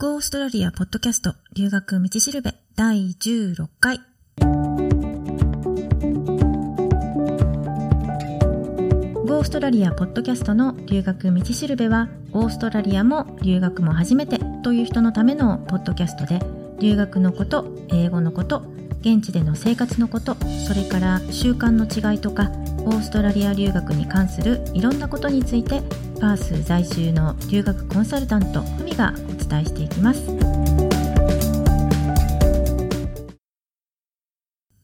[0.00, 4.00] Go オーストラリアポッドキャスト留学道しるべ第16回。
[9.26, 16.38] Go オーストラリアポッドキャストの留学道しるべは、オーストラリアも留学も初めてという人のためのポッドキャストで、
[16.78, 18.62] 留学のこと、英語のこと、
[19.00, 22.52] 現地での生活のこと、それから習慣の違いとか、
[22.88, 25.82] オーストラリア留学に関するいろんなことについて
[26.20, 29.12] パース在住の留学コンサルタントふみが
[29.48, 30.20] 伝えしていきます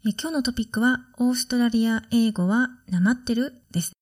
[0.06, 3.92] え今日のトピックはオーストラリア英語はなまってるです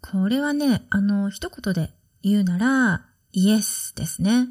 [0.00, 1.90] これはねあの一言で
[2.22, 4.48] 言うならイエスですね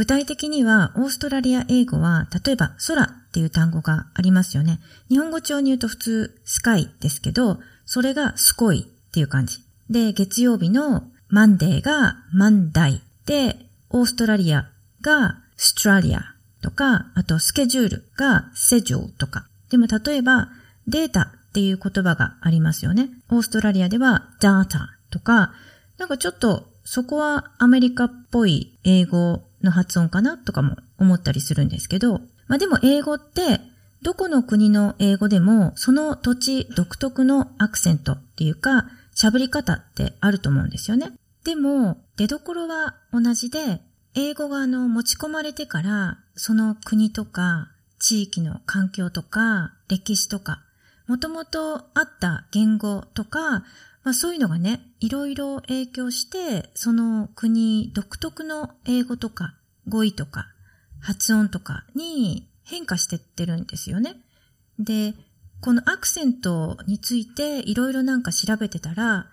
[0.00, 4.80] 具体的には、オーストラリア英語は、例えば、空っていう単語がありますよね。
[5.10, 9.58] 日本語調に言うと普通、スカイですけど、それがスコイっていう感じ。
[9.90, 13.02] で、月曜日のマンデーがマンダイ。
[13.26, 14.68] で、オーストラリア
[15.02, 16.22] がストラリア
[16.62, 19.46] とか、あとスケジュールがセジュールとか。
[19.70, 20.48] でも例えば、
[20.86, 23.08] データっていう言葉がありますよね。
[23.30, 25.52] オーストラリアではダータとか、
[25.98, 33.60] なんかちょっとそこはアメリカっぽい英語の発音かなとかも思ったりするんですけど、まあでも英語って
[34.02, 41.12] どこの国の英語でもその土地独特のアクセントっていうか喋り方ってあると思うんですよね。
[41.44, 43.80] でも出どころは同じで
[44.14, 50.62] 英語があの持ち込まれてからその国とか地域の環境とか歴史とか
[51.06, 53.64] もともとあった言語とか
[54.02, 59.54] まあそういうのがね、いろいろ影響して、その国独特の英語とか
[59.88, 60.46] 語彙とか
[61.00, 64.16] 発音とかに変化してってるんですよね。
[64.78, 65.14] で、
[65.60, 69.26] このアクセントについていろいろなんか調べてたら、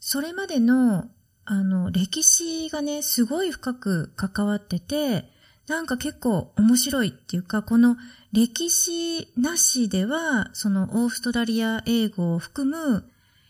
[0.00, 1.08] それまでの
[1.44, 5.30] あの歴史がね、すごい深く関わってて、
[5.68, 7.96] なんか結構面白いっていうか、この
[8.32, 13.04] 歴史なしでは、そのオーストラリア英語を含む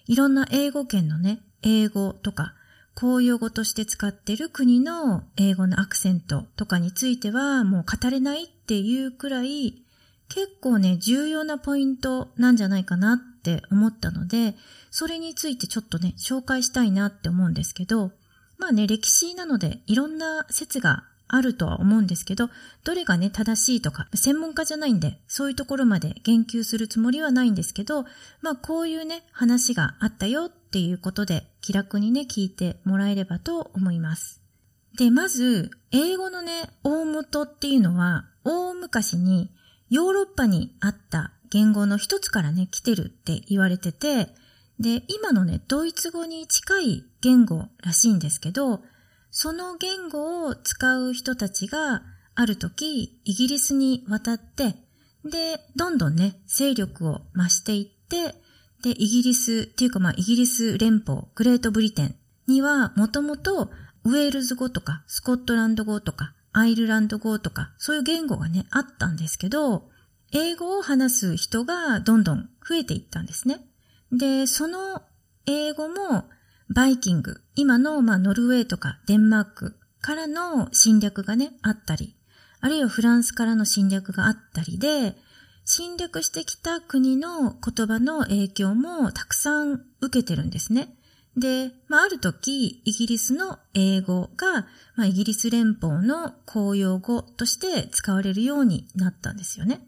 [0.06, 2.54] いろんな英語圏のね、英語とか、
[2.94, 9.82] 公用語として使ってる国の英語のアクセントとかについてはもう語れないっていうくらい
[10.28, 14.54] 結構ね、重要なポイントなんじゃないかなって思ったので、
[14.92, 18.12] それについてちょっとね、紹介したいなって思うんですけど、
[18.56, 22.50] まあね、歴史なのでいろんな説があるとは思うんですけど、
[22.84, 28.04] どれがね、正しいとか、専門家じゃないんで、そういうところまで言及するつもりはないんですけど、
[28.42, 34.40] まあこういうね、話があったよっていうことで、気楽にね、聞いてもらえればと思います。
[34.96, 39.50] で、まず、英語のね、大元っていうのは、大昔に
[39.88, 44.28] ヨーロッパにあった言語の一つからね、来てるって言われてて、
[44.80, 48.80] で、今のね、ドイツ語に近い言語らしいんですけど、
[49.30, 52.02] その言語を使う人たちが
[52.34, 54.76] ある時イギリスに渡って、
[55.26, 58.34] で、どんどんね、勢力を増していって、
[58.82, 62.14] で、イギリスっていうかまあイギリス連邦、グレートブリテン
[62.46, 63.70] にはもともと
[64.04, 69.91] ウェールズ語とかスコットランド語とかアイルランド語とかそういう言語がね、あったんですけど、
[70.32, 73.60] 英語を話す人がどんどん増えていったんですね。
[74.10, 75.02] で、その
[75.46, 76.24] 英語も
[76.68, 82.16] バイキング、今の、まあ、ノルウェーとかデンマークからの侵略がね、あったり、
[82.60, 85.16] あるいはフランスからの侵略があったりで、
[85.64, 90.96] 侵略してきた国の言葉の影響もたくさん受けてるんですね。
[91.36, 94.66] で、まあ、ある時、イギリスの英語が、
[94.96, 99.86] まあ、イギリス連邦の公用語として使われるようになったんですよね。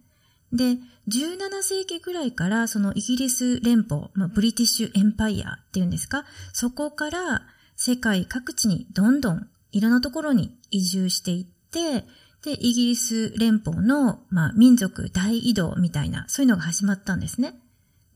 [0.54, 0.78] で、
[1.08, 7.42] 17世紀ぐらいからそのイギリス連邦、まあ、ブリティッシュエンパイアっていうんですか、そこから
[7.76, 12.06] 世界各地にどんどんいろんなところに移住していって、
[12.42, 17.54] で、イギリス連邦の、まあ、民族大移動みたいな、そういうのが始まったんですね。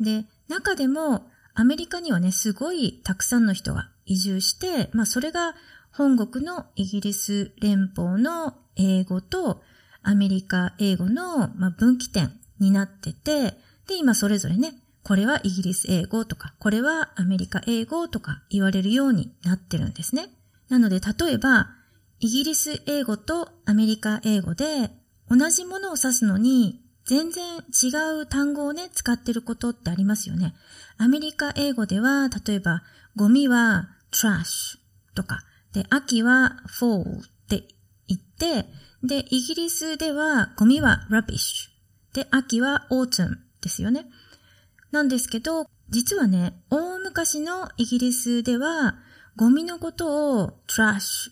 [0.01, 5.55] で、中でもアメリカにはね、すごいたくさんの人が移住して、まあ、それが
[5.91, 9.63] 本国のイギリス連邦の英語と
[10.03, 13.55] アメリカ英語の、ま分岐点になってて、
[13.87, 20.29] で、今それぞれね、これはイギリス英語とか、これはアメリカ英語とか言われるようになってるんですね。
[20.69, 21.69] なので、例えば、
[22.21, 24.91] イギリス英語とアメリカ英語で
[25.31, 27.89] 同じものを指すのに全然違
[28.21, 30.55] う単語をね、使ってることってありますよね。
[30.99, 32.83] アメリカ英語では、例えば、
[33.17, 34.79] ゴミは trash
[35.15, 35.41] とか、
[35.73, 37.67] で、秋は fall って
[38.09, 38.69] 言って、
[39.03, 41.69] で、イギリスではゴミは rubbish。
[42.15, 44.07] で、秋は autumn ですよね。
[44.91, 48.97] なんですけど、実はね、大昔のイギリスでは、
[49.37, 51.31] ゴミのことを trash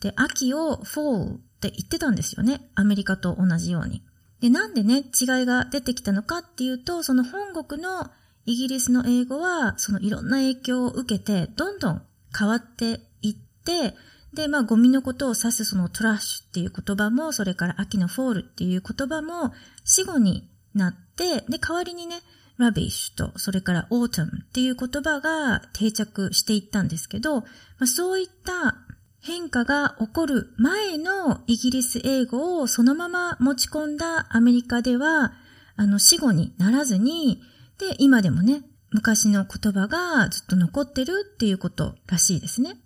[0.00, 2.70] で、秋を fall って言ってたんですよね。
[2.74, 4.02] アメリカと同じように。
[4.40, 8.10] で、なんでね、違いが出てきたのかっていうと、その本国の
[8.44, 12.02] イギリスの英語は、そのいろんな影響を受けて、どんどん
[12.36, 13.94] 変わっていって、
[14.34, 19.52] で、まあ、ゴミのことを指すそのトラッシュっていう言葉も、それから秋のフォールっていう言葉も
[19.84, 22.20] 死語になって、で、代わりにね、
[22.58, 27.46] rubbish と、それから autumn っていう言葉が定着していったんですけど、ま
[27.80, 28.76] あ、そういった
[29.20, 35.32] 変化が起こる前のイギリス英語をそのまま持ち込んだアメリカでは、
[35.76, 37.42] あの死語にならずに、
[37.78, 42.81] で、今でもね、昔の言葉がずっと残ってるっていうことらしいですね。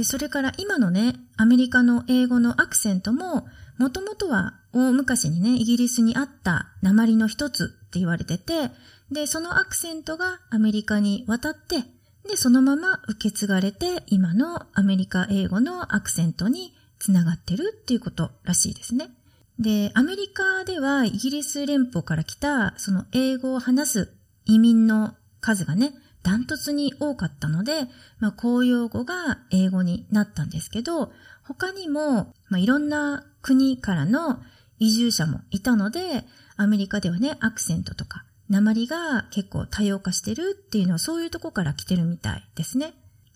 [0.00, 8.70] で、それから今のね、アメリカの英語のアクセントも、もともとは大昔にね、イギリスにあった鉛の一つって言われてて、
[9.12, 11.84] で、そのアクセントがアメリカに渡って、
[12.26, 19.10] で、そのまま受け継がれて、今のアメリカ英語のアクセントにつながってるっていうことらしいですね。
[19.58, 24.14] で、アメリカではイギリス連邦から来た、その英語を話す
[24.46, 27.86] 移民の数がね、ダントツに多かったので、
[28.18, 31.12] まあ、公用語が英語になったんですけど、
[31.44, 34.40] 他にも、まあ、いろんな国からの
[34.78, 36.24] 移住者もいたので、
[36.56, 42.94] アメリカではね、アクセントとか、鉛が結構多様化してるっていうのはそういうとこから来てるみたいですね。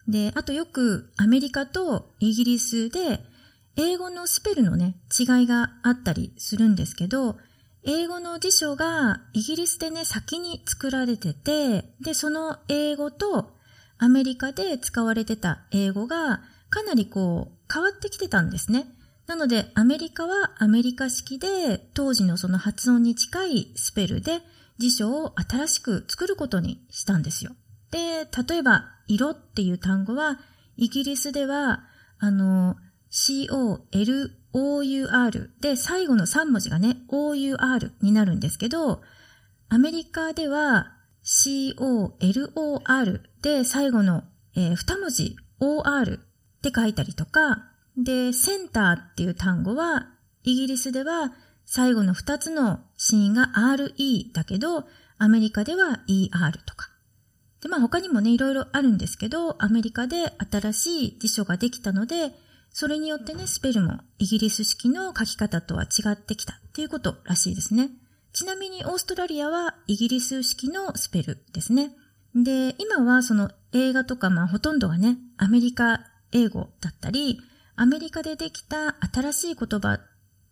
[0.08, 3.20] で、あとよくアメリカとイギリスで
[3.76, 7.38] 英語のスペルのね、違いがあったりするんですけど、
[7.86, 13.54] 英語の辞書がイギリスでね、先に作られてて、で、その英語と
[13.98, 16.40] アメリカで使われてた英語が
[16.70, 18.86] かなりこう変わってきてたんですね。
[19.26, 24.40] なので、アメリカはアメリカ式で当時のその発音に近いスペルで
[24.78, 27.52] 辞書を新しく作ることにしたんですよ。
[27.90, 30.40] で、例えば、色っていう単語は、
[30.76, 31.84] イギリスでは、
[32.18, 32.76] あの、
[33.10, 39.02] COL OUR で最後の3文字がね、OUR になるんですけど、
[39.68, 40.92] アメリカでは
[41.24, 44.22] COLOR で最後の、
[44.56, 46.20] えー、2文字 OR っ
[46.62, 47.64] て書いたりとか、
[47.96, 50.08] で、センターっていう単語は、
[50.42, 51.32] イギリスでは
[51.64, 54.84] 最後の2つの子音が RE だけど、
[55.18, 56.90] アメリカでは ER とか。
[57.60, 62.32] で、まあ他にもね、いろいろあるんですけど、アメリカで新しい辞書ができたので、
[62.74, 67.90] それによってね、スペルもイギリス式の書き方とは違ってきたっていうことらしいですね。
[68.32, 71.92] ちなみにオーストラリアはイギリス式のスペルですね。
[72.34, 76.00] で、今はその映画とかまあほとんどがね、アメリカ
[76.32, 77.38] 英語だったり、
[77.76, 80.00] アメリカでできた新しい言葉、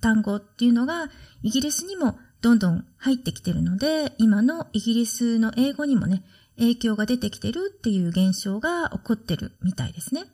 [0.00, 1.10] 単語っていうのが
[1.42, 6.22] イギリスにもどんどん入ってきてるので、今のイギリスの英語にもね、
[6.56, 10.26] 影響が出てきてるっていう現象が起こってるみたいですね。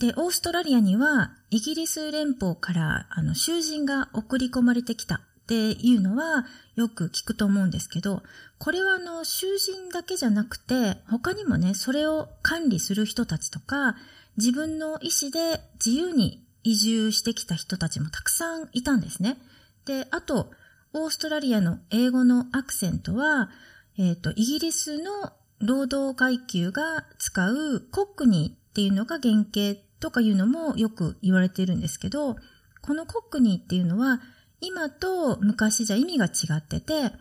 [0.00, 8.22] で、オーストラリアにはイギリス連邦からあの囚人が送り込まれてきたっていうのはよく聞くと思うんですけど、
[8.58, 13.94] これはあの囚人だけじゃなくて他にもね、それを管理する人たちとか
[14.38, 19.36] 自分の意思で自由に移住してきた人たちもたくさんいたんですね。
[19.84, 20.50] で、あと、
[20.94, 23.50] オーストラリアの英語のアクセントは、
[23.98, 32.36] えっ、ー、と、イギリスの労働階級が使うコックニーっていうのが原型とかいうのもよく言われているんですけど、
[32.82, 34.20] このコックニーっていうのは
[34.60, 37.12] 今と昔じゃ意味が違ってて、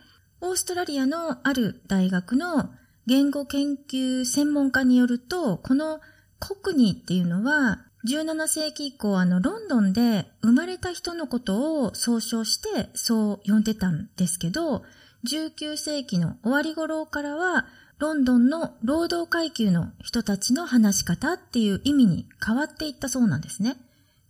[0.42, 2.70] オーストラリアのある大学の
[3.06, 6.00] 言語研究専門家によると、この
[6.40, 14.84] コックニーっていうのは17世紀以降あのロンドンで生まれた人のことを総称してそう呼んでたんですけど、
[15.30, 17.66] 19世紀の終わり頃からは
[18.00, 23.76] ロンドンの労働階級の人たちの話し方っていう意味に変わっていったそうなんですね。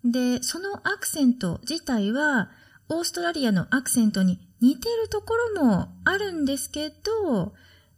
[0.04, 2.50] で、そのアクセント自体は、
[2.90, 7.54] オーストラリアのアクセントに似てるところもあるんですけど、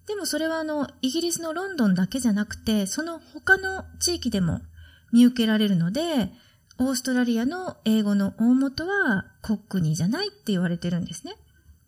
[0.08, 4.60] でもそれはあの、イギリスのロンドンだけじゃなくて、その他の地域でも
[5.14, 6.34] 見受けられるので、
[6.80, 11.36] オーストラリアの英語の大元はコックニーじゃないって言われてるんですね。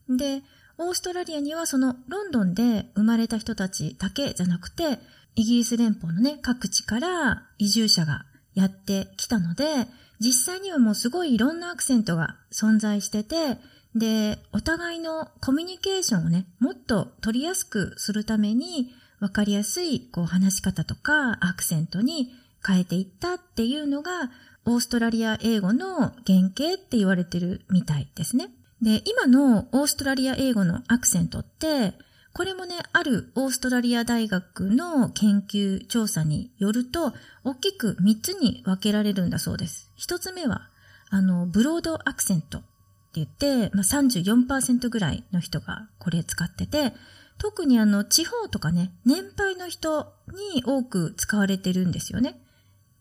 [0.07, 0.43] で、
[0.77, 4.99] オーストラリアにはそのロンドンで生まれた人たちだけじゃなくて、
[5.35, 9.87] イギリス連邦のね、各地から移住者がやってきたので、
[10.19, 13.57] 実際にはもうすごいいろんなアクセントが存在してて、
[13.95, 22.33] で、お互いのコミュニケーションをね、もっと取りやすくするために、わかりやすいこう話し方とかアクセントに
[22.65, 24.31] 変えていったっていうのが、
[24.65, 28.49] オーストラリア英語の原型って言われてるみたいですね。
[28.83, 31.93] で、今のオーストラリア英語のアクセントって、
[32.33, 37.13] これもね、あるオーストラリア大学の研究調査によると、
[37.43, 39.89] 大きく3つに分けられるんだそうです。
[39.99, 40.69] 1つ目は、
[41.09, 42.67] あの、ブロードアクセントって
[43.13, 46.93] 言って、まあ、34%ぐらいの人がこれ使ってて、
[47.37, 50.13] 特にあの、地方とかね、年配の人
[50.53, 52.41] に多く使われてるんですよね。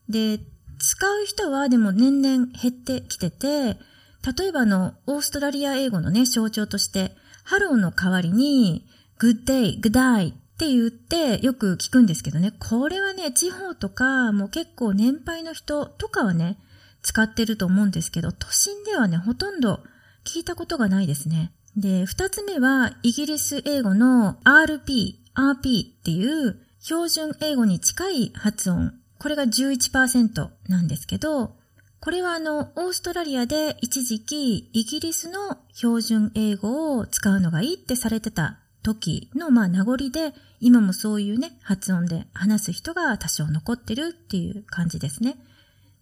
[0.08, 0.38] で、
[0.78, 3.78] 使う人はでも年々減ってきてて、
[4.24, 8.86] 例えばあの、オーストラリア英語のね、象徴として、ハローの代わりに、
[9.18, 16.58] good day, good day って言ってよく聞くんですけどね、これはね、地方とか、もう結構年配の人とかはね、
[17.02, 19.80] 使ってると思うんですけど、都心ではね、ほとんど
[20.24, 21.52] 聞いたことがないですね。
[21.76, 28.92] で、二つ目は、イギリス英語の RP、RP っていう標準英語に近い発音。
[29.18, 31.56] これが11%なんですけど、
[32.02, 45.36] これはあの、オーストラリアで一時期イギリスの標準英語を使うのがいいってされてた時のまあ名残で、今もそういうね、発音で話す人が多少残ってるっていう感じですね。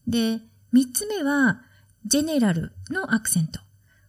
[0.08, 0.40] で、
[0.72, 1.60] 三つ目は、
[2.06, 3.60] ジェネラルのアクセント。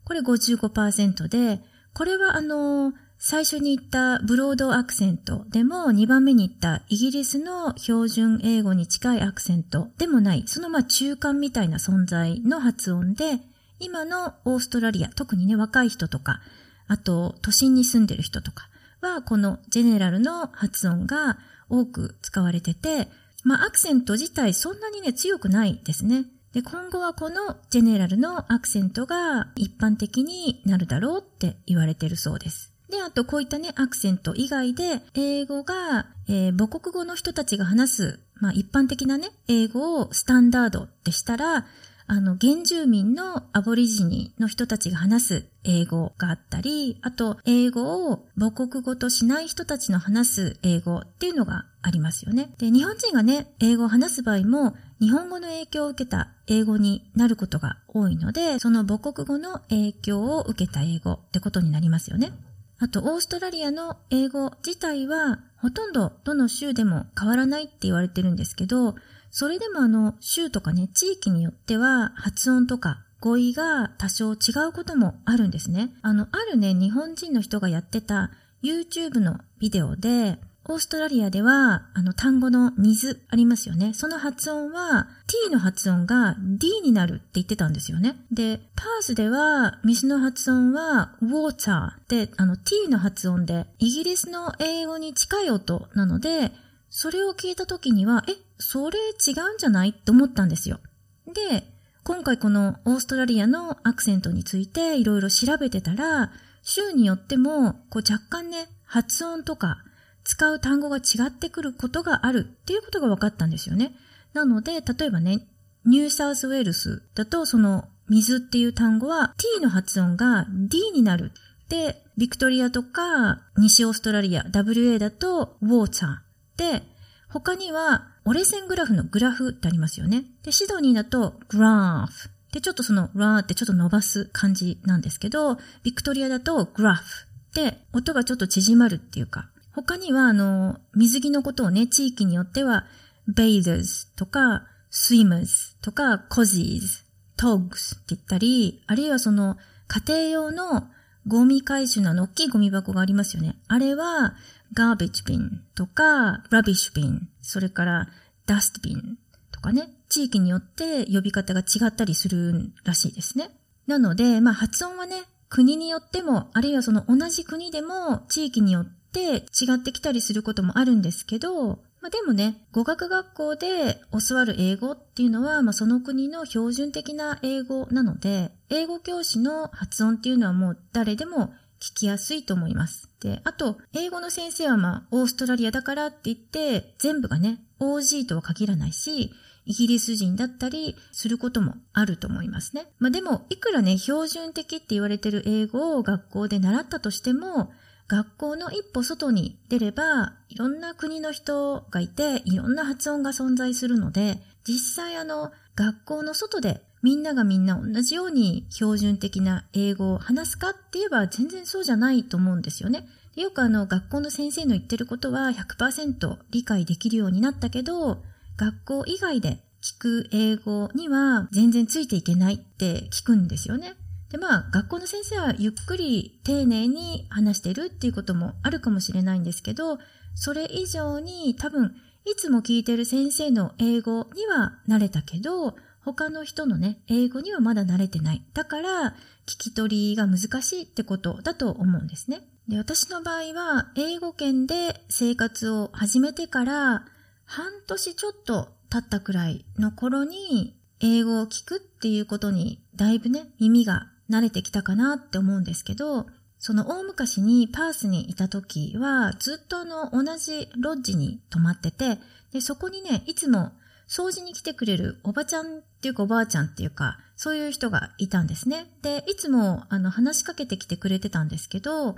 [0.06, 1.60] これ55%で、
[1.94, 2.94] これはあの、
[3.24, 13.38] 最初に言ったブロードアクセントでも2番目に言ったイギリスの標準英語に近いアクセントでもない、そのまあ中間みたいな存在の発音で、
[13.78, 16.42] 今のオーストラリア、特にね若い人とか、
[16.88, 18.68] あと都心に住んでる人とか
[19.02, 21.38] はこのジェネラルの発音が
[21.70, 23.08] 多く使われてて、
[23.44, 26.26] まあアクセント自体そんなにね強くないですね。
[26.54, 32.71] で、今後はこのジェネラルのアクセントが一般的になるだろうって言われてるそうです。
[32.92, 41.66] で、あとこういったね、アクセント以外で、英語が、えー、母国語の人たちが話す、まあ一般的なね、英語をスタンダードってしたら、
[42.14, 52.54] あの、原住民のアボリジニの人たちが話す英語があったり、あと、英語を母国語としない人たちの話す英語っていうのがありますよね。
[52.58, 62.34] で、日本人がね、英語を話す場合も、日本語の影響を受けた英語になることが多いので、その母国語の影響を受けた英語ってことになりますよね。
[62.82, 68.96] あと、オーストラリアの英語自体は、ほとんどどの州でも変わらないって言われてるんですけど、
[69.30, 74.36] それでもあの、州とかね、地域によっては発音とか語彙が多少違
[74.68, 75.92] うこともあるんですね。
[76.02, 78.32] あの、あるね、日本人の人がやってた
[78.64, 80.40] YouTube のビデオで、
[80.72, 83.94] オーストラリアでは、あの単語の水ありますよね。
[83.94, 88.16] その発音は t の発音が d になるって言ってたんですよね。
[88.32, 96.52] で、パースでは水の発音は water で、あの t の発音でイギリスの英語に近い音なので、
[96.90, 99.90] それを聞いた時には、え、それ違うんじゃない？
[99.90, 100.80] って思ったんですよ。
[101.28, 101.68] で、
[102.04, 106.32] 今回このオーストラリアのアクセントについていろいろ調べてたら、
[106.64, 109.84] 州によっても、こう若干ね、発音とか
[110.24, 113.94] 使う単語が違ってくることがあるっていうことが分かったんですよね。
[114.34, 115.48] なので、例えばね、
[115.86, 121.32] ニューサウスウェールスだとその水っていう単語は t の発音が d になる。
[121.70, 126.18] で、ビクトリアとか西オーストラリア、WA だと water。
[126.58, 126.84] で、
[127.30, 130.26] 他には折れ線グラフのグラフってありますよね。
[130.44, 132.30] で、シドニーだとグラフ。
[132.52, 137.28] で、ちょっとそのラーってちょっと伸ばす感じなんですけど、ビクトリアだとグラフ。
[137.54, 142.86] で、音がちょっと縮まるっていうか、他には、あの、水着のことをね、地域によっては、
[143.30, 147.06] bathers とか、swimmers とか、cozies、
[147.38, 150.88] togs って言ったり、あるいはその、家庭用の
[151.28, 153.56] ゴミ回収の大きいゴミ箱がありますよね。
[153.68, 154.36] あれは、
[154.76, 158.08] garbage bin とか、rubbish bin、それから
[158.48, 159.16] dust bin
[159.52, 163.50] とかね、地域によって呼び方が違ったりするらしいですね。
[163.88, 183.10] なので、まあ発音はね、国によっても、あるいはその同じ国でも地域によってって違ってきたりすることもあるんですけど、まあ、でもね、語学学校で教わる英語っていうのは、まあ、その国の標準的な英語なので、英語教師の発音っていうのはもう誰でも聞きやすいと思います。
[183.20, 189.32] で、あと、英語の先生はまあ、オーストラリアだからって言って、全部がね、OG とは限らないし、
[189.66, 192.88] イギリス人だったりすることもあると思いますね。
[192.98, 197.72] まあでも、いくらね、標準的って言われてる英語を学校で習ったとしても、
[198.12, 204.38] 学校の一歩外に出れば、いろんな国の人がいて、いろんな発音が存在するので、
[204.68, 213.08] 実際あの、学校の外でみんながみんな同じように標準的な英語を話すかって言えば全然そうじゃないと思うんですよね。
[213.38, 218.22] よくあの、学校の先生の言ってることは100%理解できるようになったけど、
[218.58, 223.94] 学校以外で聞く英語には全然ついていけないって聞くんですよね。
[224.32, 230.00] で、まあ、学校の先生はゆっくり丁寧に話してるっていうこともあるかもしれないんですけど、
[230.36, 238.46] それ以上に多分、いつも聞いてる先生の英語には慣れたけど、他の人のね、英語にはまだ慣れてない。
[238.54, 242.42] だから、聞き取りが難しいってことだと思うんですね。
[242.68, 247.06] で、私の場合は、英語圏で生活を始めてから、
[247.46, 262.20] 半年ちょっと経ったくらいの頃に、英語を聞くっていうことに、だいぶね、耳が慣れてきたかなって思うんですけど、その大昔にパースにいた時は、ずっとあの、同じロッジに泊まってて、
[262.52, 263.72] で、そこにね、いつも
[264.08, 268.86] 掃除に来てくれるおばちゃんっていうかおばあちゃんっていうか、そういう人がいたんですね。
[269.02, 272.16] で、いつもあの話しかけてきてくれてたんですけど、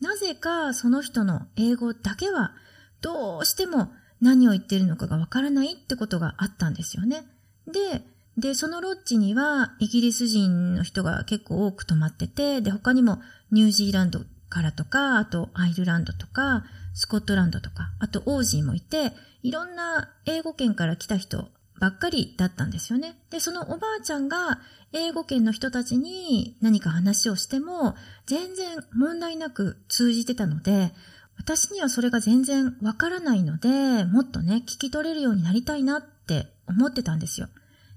[0.00, 2.52] なぜかその人の英語だけは
[3.00, 7.24] どうしても何を言ってるのかがわからないってことがあったんですよね。
[7.66, 8.02] で、
[8.36, 13.20] で、そのロッジにはイギリス人の人が結構多く泊まってて、で、他にも
[13.52, 16.64] ニュージーランドからとか、あとアイルランドとか、
[16.94, 19.12] スコットランドとか、あとオージーもいて、
[19.42, 21.48] いろんな英語圏から来た人
[21.80, 23.18] ばっかりだったんですよね。
[23.30, 24.60] で、そのおばあちゃんが
[24.92, 27.94] 英語圏の人たちに何か話をしても
[28.26, 30.92] 全然問題なく通じてたので、
[31.36, 37.48] 私にはそれが全然わからないので、もっとね、聞き取れるようになりたいなって思ってたんですよ。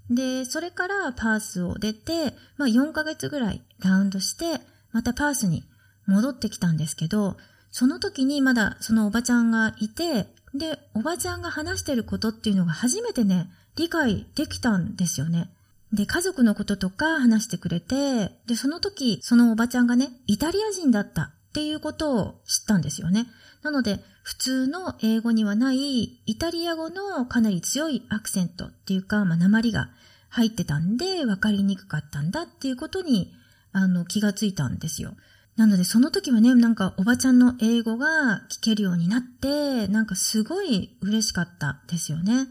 [0.10, 4.62] で、それからパースを出て、まあ4ヶ月ぐらいラウンドして、
[4.92, 5.64] またパースに
[6.06, 7.38] 戻ってきたんですけど、
[7.72, 15.52] その時にまだそのおばちゃんがいて、で、おばちゃんが話してることっていうのが初めてね、理解できたんですよね。
[15.94, 23.28] で、家族のこととか話してくれて、で、その時、そのおばちゃんがね、イタリア人だったっていうことを知ったんですよね。
[23.64, 29.90] なので、普通の英語にはないイタリア語のかなり強いアクセントっていうか、まあ、鉛が
[30.28, 33.32] 入ってたんで、分かりにくかったんだっていうことに、
[33.72, 35.14] あの、気がついたんですよ。
[35.56, 42.50] なのでその時はね、なんかおばちゃんの英語が聞けるようになって、なんかすごい嬉しかったですよね。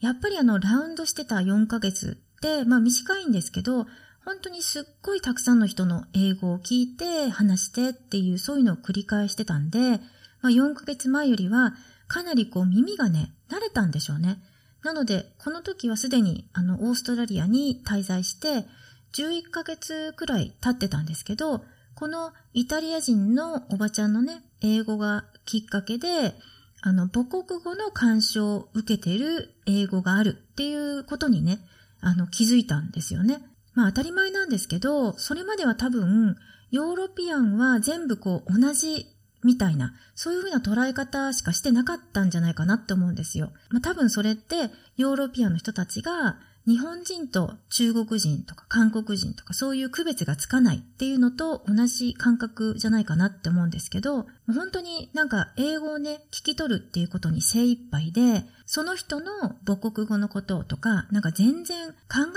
[0.00, 3.86] やっぱりあのラウンドしてた4ヶ月って、まあ短いんですけど、
[4.24, 10.00] 本当にすっごいたくさんの人の英語を聞いて話してっていうそういうのを繰り返してたんで、
[10.42, 11.74] まあ4ヶ月前よりは
[12.08, 14.38] かなりこう耳がね、慣れたんでしょうね。
[14.82, 18.66] なので、この時はすでにあのオーストラリアに滞在して
[19.12, 21.62] 11ヶ月くらい経ってたんですけど、
[21.94, 26.34] このイタリア人のおばちゃんのね、英語がきっかけで、
[26.82, 31.58] あの、母国語の干渉を受けている英語があるっていうことにね、
[32.00, 33.42] あの、気づいたんですよね。
[33.74, 36.36] まあ当たり前なんですけど、それまでは多分、
[36.70, 39.06] ヨーロピアンは全部こう同じ
[39.42, 43.52] みたいな、そういうふうな捉え方しかしてなかったんじゃないかなって思うんですよ。
[43.70, 61.94] まあ多分それってヨーロピアの人たちが日本人と中国人とか韓国人とかそういう区別がつかないっていうのと同じ感覚じゃないかなって思うんですけど、本当になんか英語をね、聞き取るっていうことに精一杯で、その人の母国語のこととか、なんか全然考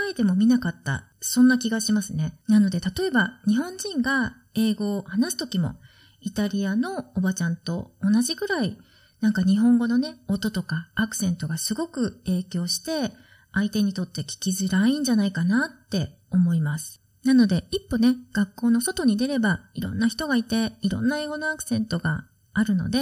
[0.10, 2.34] えてもみなかった、そんな気がしますね。
[2.48, 5.76] なので、例えば日本人が英語を話すときも、
[6.24, 8.78] イタリアのおばちゃんと同じぐらい、
[9.20, 13.12] なんか日本語のね、音とかアクセントがすごく影響して、
[13.54, 17.02] 相手にとって聞きづらいんじゃないかなって思います。
[17.24, 23.00] なので、一歩ね、学校の外に出れば、いろんな人がいて、いろんな英語のアクセントがあるので、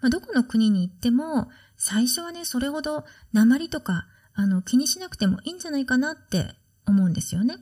[0.00, 6.54] まあ、どこの国に行っても、最初はね、それほど鉛とか、あの、気にしなくてもいいんじゃないかなって
[6.86, 7.56] 思うんですよね。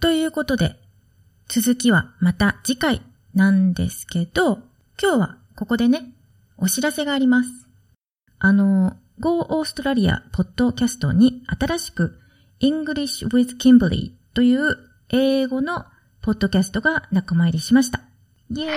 [0.00, 0.76] ということで、
[1.48, 3.02] 続きはまた次回
[3.34, 4.58] なんですけど、
[5.00, 6.12] 今日はここでね、
[6.56, 7.50] お知らせがあります。
[8.38, 12.18] あの、Go オーストラリアポッドキャストに新しく
[12.60, 14.76] English with Kimberly という
[15.08, 15.86] 英語の
[16.22, 18.02] ポッドキャストが仲間入りしました。
[18.50, 18.74] イェー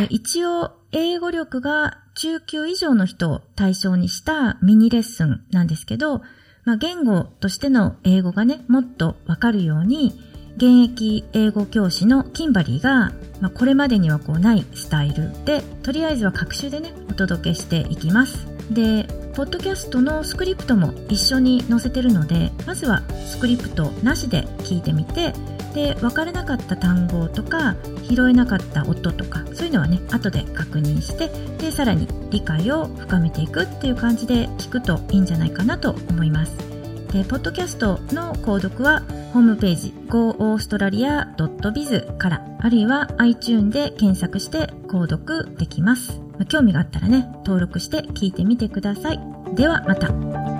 [0.00, 6.22] イで一応、英語力が中級以上の人を対象にしたミニレッスンなんですけど、
[6.64, 10.12] まあ、言語としての英語がね、もっとわかるように、
[10.56, 18.46] 現役英語教師のキンバリーが、まあ、これまでにはこうないスタイルで、とりあえずは各種でね、お届けしていきます。
[18.70, 25.34] で、ポッドキャストのスクリプトも一緒に載せてるので、まずはスクリプトなしで聞いてみて、
[25.74, 27.74] で、わからなかった単語とか、
[28.08, 36.73] 拾えなかった音とか、そういうのはね、後で確認して、で、さらに理解を深めていくっていう感じで聞くといいんじゃないかなと思います。
[37.14, 46.20] で、ポッドキャストの購読は、ホームページ goaustralia.biz からあるいは iTune で検索して購読できます。
[46.48, 49.20] 興味があったらね、登録して聞いてみてください。
[49.54, 50.53] ではまた。